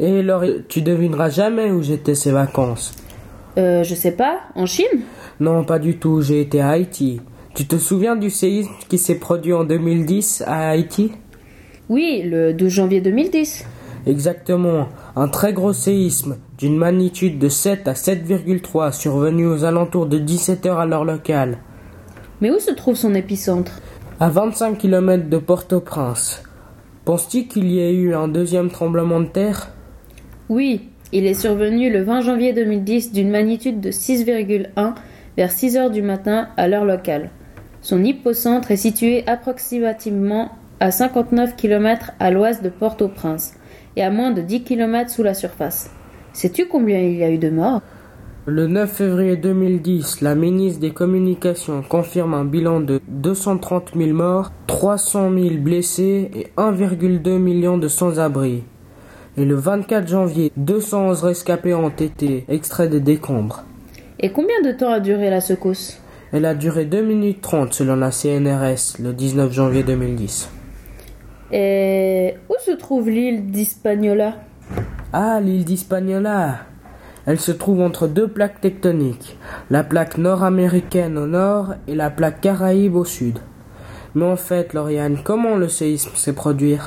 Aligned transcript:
Et 0.00 0.22
Laure, 0.22 0.42
tu 0.68 0.82
devineras 0.82 1.28
jamais 1.28 1.70
où 1.70 1.80
j'étais 1.80 2.16
ces 2.16 2.32
vacances. 2.32 2.96
Euh, 3.56 3.84
je 3.84 3.94
sais 3.94 4.10
pas, 4.10 4.40
en 4.56 4.66
Chine? 4.66 5.02
Non, 5.38 5.62
pas 5.62 5.78
du 5.78 5.98
tout, 5.98 6.20
j'ai 6.20 6.40
été 6.40 6.60
à 6.60 6.70
Haïti. 6.70 7.20
Tu 7.54 7.64
te 7.68 7.76
souviens 7.76 8.16
du 8.16 8.28
séisme 8.28 8.72
qui 8.88 8.98
s'est 8.98 9.20
produit 9.20 9.52
en 9.52 9.62
2010 9.62 10.42
à 10.48 10.70
Haïti? 10.70 11.12
Oui, 11.88 12.22
le 12.24 12.52
12 12.52 12.68
janvier 12.72 13.00
2010. 13.02 13.66
Exactement, 14.08 14.88
un 15.14 15.28
très 15.28 15.52
gros 15.52 15.72
séisme 15.72 16.38
d'une 16.58 16.76
magnitude 16.76 17.38
de 17.38 17.48
7 17.48 17.86
à 17.86 17.92
7,3 17.92 18.90
survenu 18.90 19.46
aux 19.46 19.62
alentours 19.62 20.06
de 20.06 20.18
17 20.18 20.66
heures 20.66 20.80
à 20.80 20.86
l'heure 20.86 21.04
locale. 21.04 21.58
Mais 22.40 22.50
où 22.50 22.58
se 22.58 22.72
trouve 22.72 22.96
son 22.96 23.14
épicentre? 23.14 23.80
À 24.18 24.28
25 24.28 24.76
km 24.76 25.28
de 25.28 25.38
Port-au-Prince. 25.38 26.42
Penses-tu 27.04 27.44
qu'il 27.46 27.70
y 27.70 27.78
ait 27.78 27.94
eu 27.94 28.12
un 28.12 28.26
deuxième 28.26 28.72
tremblement 28.72 29.20
de 29.20 29.26
terre? 29.26 29.70
Oui, 30.50 30.88
il 31.12 31.24
est 31.24 31.32
survenu 31.32 31.90
le 31.90 32.02
20 32.02 32.20
janvier 32.20 32.52
2010 32.52 33.12
d'une 33.12 33.30
magnitude 33.30 33.80
de 33.80 33.90
6,1 33.90 34.92
vers 35.38 35.50
6 35.50 35.76
heures 35.78 35.90
du 35.90 36.02
matin 36.02 36.48
à 36.58 36.68
l'heure 36.68 36.84
locale. 36.84 37.30
Son 37.80 38.04
hypocentre 38.04 38.70
est 38.70 38.76
situé 38.76 39.26
approximativement 39.26 40.50
à 40.80 40.90
59 40.90 41.56
km 41.56 42.12
à 42.20 42.30
l'ouest 42.30 42.62
de 42.62 42.68
Port-au-Prince 42.68 43.54
et 43.96 44.02
à 44.02 44.10
moins 44.10 44.32
de 44.32 44.42
10 44.42 44.64
km 44.64 45.10
sous 45.10 45.22
la 45.22 45.32
surface. 45.32 45.90
Sais-tu 46.34 46.66
combien 46.66 46.98
il 46.98 47.16
y 47.16 47.24
a 47.24 47.30
eu 47.30 47.38
de 47.38 47.48
morts? 47.48 47.80
Le 48.44 48.66
9 48.66 48.92
février 48.92 49.36
2010, 49.36 50.20
la 50.20 50.34
ministre 50.34 50.80
des 50.80 50.90
Communications 50.90 51.82
confirme 51.88 52.34
un 52.34 52.44
bilan 52.44 52.80
de 52.80 53.00
230 53.08 53.92
000 53.96 54.10
morts, 54.10 54.52
300 54.66 55.30
000 55.32 55.54
blessés 55.60 56.30
et 56.34 56.48
1,2 56.58 57.38
million 57.38 57.78
de 57.78 57.88
sans-abri. 57.88 58.64
Et 59.36 59.44
le 59.44 59.56
24 59.56 60.06
janvier, 60.06 60.52
211 60.56 61.22
rescapés 61.24 61.74
ont 61.74 61.88
été 61.88 62.44
extraits 62.48 62.88
des 62.88 63.00
décombres. 63.00 63.64
Et 64.20 64.30
combien 64.30 64.60
de 64.62 64.70
temps 64.70 64.92
a 64.92 65.00
duré 65.00 65.28
la 65.28 65.40
secousse? 65.40 65.98
Elle 66.32 66.46
a 66.46 66.54
duré 66.54 66.84
2 66.84 67.02
minutes 67.02 67.40
30 67.40 67.72
selon 67.72 67.96
la 67.96 68.10
CNRS 68.10 69.00
le 69.00 69.12
19 69.12 69.52
janvier 69.52 69.82
2010. 69.82 70.48
Et 71.52 72.34
où 72.48 72.54
se 72.64 72.72
trouve 72.72 73.10
l'île 73.10 73.50
d'Hispaniola? 73.50 74.34
Ah, 75.12 75.40
l'île 75.40 75.64
d'Hispaniola 75.64 76.58
Elle 77.26 77.40
se 77.40 77.52
trouve 77.52 77.80
entre 77.80 78.06
deux 78.06 78.28
plaques 78.28 78.60
tectoniques, 78.60 79.36
la 79.70 79.82
plaque 79.82 80.16
nord-américaine 80.16 81.18
au 81.18 81.26
nord 81.26 81.74
et 81.88 81.94
la 81.94 82.10
plaque 82.10 82.40
caraïbe 82.40 82.96
au 82.96 83.04
sud. 83.04 83.38
Mais 84.14 84.24
en 84.24 84.36
fait, 84.36 84.74
Lauriane, 84.74 85.18
comment 85.24 85.56
le 85.56 85.68
séisme 85.68 86.14
s'est 86.14 86.32
produit? 86.34 86.78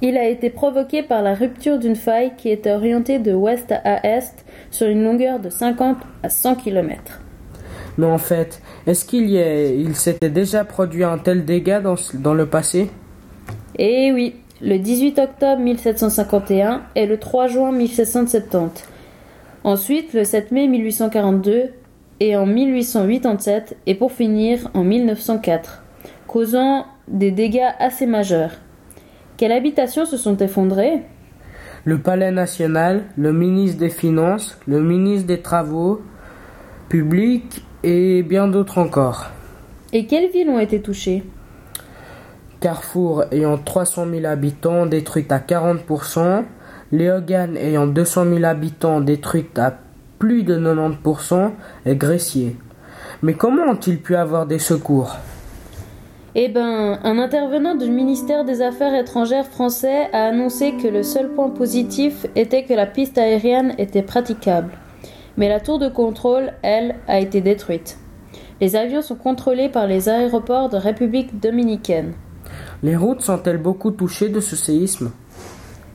Il 0.00 0.16
a 0.16 0.28
été 0.28 0.48
provoqué 0.48 1.02
par 1.02 1.22
la 1.22 1.34
rupture 1.34 1.78
d'une 1.78 1.96
faille 1.96 2.32
qui 2.36 2.50
était 2.50 2.70
orientée 2.70 3.18
de 3.18 3.34
ouest 3.34 3.72
à 3.72 4.06
est 4.06 4.44
sur 4.70 4.86
une 4.86 5.02
longueur 5.02 5.40
de 5.40 5.50
50 5.50 5.96
à 6.22 6.28
100 6.28 6.54
km. 6.54 7.20
Mais 7.96 8.06
en 8.06 8.18
fait, 8.18 8.62
est-ce 8.86 9.04
qu'il 9.04 9.28
y 9.28 9.38
a, 9.38 9.64
il 9.64 9.96
s'était 9.96 10.30
déjà 10.30 10.64
produit 10.64 11.02
un 11.02 11.18
tel 11.18 11.44
dégât 11.44 11.80
dans, 11.80 11.96
dans 12.14 12.34
le 12.34 12.46
passé? 12.46 12.88
Eh 13.76 14.12
oui, 14.12 14.36
le 14.62 14.78
18 14.78 15.18
octobre 15.18 15.60
1751 15.62 16.82
et 16.94 17.06
le 17.06 17.18
3 17.18 17.48
juin 17.48 17.72
1770. 17.72 18.84
Ensuite, 19.64 20.14
le 20.14 20.22
7 20.22 20.52
mai 20.52 20.68
1842 20.68 21.70
et 22.20 22.36
en 22.36 22.46
1887 22.46 23.76
et 23.86 23.96
pour 23.96 24.12
finir 24.12 24.70
en 24.74 24.84
1904, 24.84 25.82
causant 26.28 26.86
des 27.08 27.32
dégâts 27.32 27.72
assez 27.80 28.06
majeurs. 28.06 28.52
Quelles 29.38 29.52
habitations 29.52 30.04
se 30.04 30.16
sont 30.16 30.36
effondrées? 30.38 31.00
Le 31.84 31.98
Palais 31.98 32.32
national, 32.32 33.04
le 33.16 33.32
ministre 33.32 33.78
des 33.78 33.88
Finances, 33.88 34.58
le 34.66 34.82
ministre 34.82 35.28
des 35.28 35.40
Travaux 35.40 36.02
publics 36.88 37.64
et 37.84 38.24
bien 38.24 38.48
d'autres 38.48 38.78
encore. 38.78 39.26
Et 39.92 40.06
quelles 40.06 40.32
villes 40.32 40.48
ont 40.48 40.58
été 40.58 40.82
touchées? 40.82 41.22
Carrefour 42.60 43.26
ayant 43.30 43.56
300 43.58 44.06
000 44.10 44.26
habitants 44.26 44.86
détruite 44.86 45.30
à 45.30 45.38
40%, 45.38 46.42
Léogane 46.90 47.56
ayant 47.56 47.86
200 47.86 48.24
000 48.24 48.44
habitants 48.44 49.00
détruite 49.00 49.56
à 49.56 49.78
plus 50.18 50.42
de 50.42 50.58
90% 50.58 51.52
et 51.86 51.94
Gressier. 51.94 52.56
Mais 53.22 53.34
comment 53.34 53.70
ont-ils 53.70 54.02
pu 54.02 54.16
avoir 54.16 54.46
des 54.46 54.58
secours? 54.58 55.16
Eh 56.40 56.46
ben, 56.46 57.00
un 57.02 57.18
intervenant 57.18 57.74
du 57.74 57.90
ministère 57.90 58.44
des 58.44 58.62
Affaires 58.62 58.94
étrangères 58.94 59.48
français 59.48 60.08
a 60.12 60.26
annoncé 60.26 60.74
que 60.80 60.86
le 60.86 61.02
seul 61.02 61.30
point 61.30 61.48
positif 61.48 62.26
était 62.36 62.62
que 62.62 62.74
la 62.74 62.86
piste 62.86 63.18
aérienne 63.18 63.74
était 63.76 64.04
praticable. 64.04 64.70
Mais 65.36 65.48
la 65.48 65.58
tour 65.58 65.80
de 65.80 65.88
contrôle, 65.88 66.52
elle, 66.62 66.94
a 67.08 67.18
été 67.18 67.40
détruite. 67.40 67.98
Les 68.60 68.76
avions 68.76 69.02
sont 69.02 69.16
contrôlés 69.16 69.68
par 69.68 69.88
les 69.88 70.08
aéroports 70.08 70.68
de 70.68 70.76
République 70.76 71.40
dominicaine. 71.40 72.12
Les 72.84 72.94
routes 72.94 73.22
sont-elles 73.22 73.58
beaucoup 73.58 73.90
touchées 73.90 74.28
de 74.28 74.38
ce 74.38 74.54
séisme? 74.54 75.10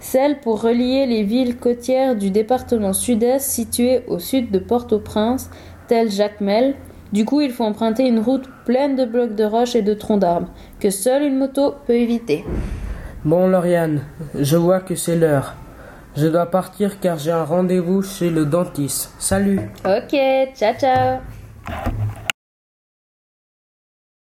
Celles 0.00 0.40
pour 0.40 0.60
relier 0.60 1.06
les 1.06 1.22
villes 1.22 1.56
côtières 1.56 2.14
du 2.14 2.30
département 2.30 2.92
sud-est 2.92 3.50
situées 3.50 4.02
au 4.06 4.18
sud 4.18 4.50
de 4.50 4.58
Port-au-Prince, 4.58 5.48
telles 5.88 6.10
Jacmel. 6.10 6.74
Du 7.12 7.24
coup, 7.24 7.40
il 7.40 7.50
faut 7.50 7.64
emprunter 7.64 8.06
une 8.06 8.18
route 8.18 8.48
pleine 8.64 8.96
de 8.96 9.04
blocs 9.04 9.34
de 9.34 9.44
roches 9.44 9.76
et 9.76 9.82
de 9.82 9.94
troncs 9.94 10.20
d'arbres, 10.20 10.48
que 10.80 10.90
seule 10.90 11.22
une 11.22 11.38
moto 11.38 11.74
peut 11.86 11.94
éviter. 11.94 12.44
Bon, 13.24 13.48
Lauriane, 13.48 14.02
je 14.34 14.56
vois 14.56 14.80
que 14.80 14.94
c'est 14.94 15.16
l'heure. 15.16 15.54
Je 16.16 16.26
dois 16.26 16.46
partir 16.46 16.98
car 17.00 17.18
j'ai 17.18 17.32
un 17.32 17.44
rendez-vous 17.44 18.02
chez 18.02 18.30
le 18.30 18.46
dentiste. 18.46 19.12
Salut 19.18 19.60
Ok, 19.84 20.16
ciao 20.54 20.74
ciao 20.78 21.18